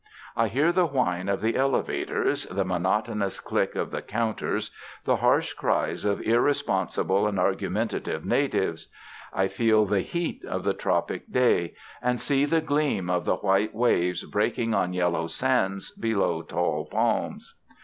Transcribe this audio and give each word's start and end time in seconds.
I 0.35 0.47
hear 0.47 0.71
the 0.71 0.87
whine 0.87 1.29
of 1.29 1.41
the 1.41 1.55
elevators, 1.55 2.47
the 2.47 2.65
monotonous 2.65 3.39
click 3.39 3.75
of 3.75 3.91
the 3.91 4.01
counters, 4.01 4.71
the 5.05 5.17
harsh 5.17 5.53
cries 5.53 6.05
of 6.05 6.19
irresponsible 6.23 7.27
and 7.27 7.37
argumentative 7.39 8.25
natives. 8.25 8.87
I 9.31 9.47
feel 9.47 9.85
the 9.85 10.01
heat 10.01 10.43
of 10.43 10.63
the 10.63 10.73
tropic 10.73 11.31
day, 11.31 11.75
and 12.01 12.19
see 12.19 12.45
the 12.45 12.61
gleam 12.61 13.11
of 13.11 13.25
the 13.25 13.35
white 13.35 13.75
waves 13.75 14.23
breaking 14.23 14.73
on 14.73 14.93
yellow 14.93 15.27
sands 15.27 15.91
below 15.91 16.41
tall 16.41 16.85
palms. 16.85 17.53